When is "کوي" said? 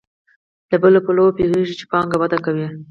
2.45-2.67